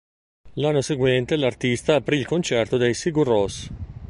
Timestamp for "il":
2.17-2.25